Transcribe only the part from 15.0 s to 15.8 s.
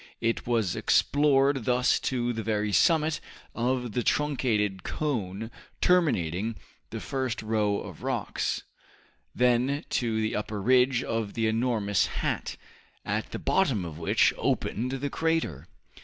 crater.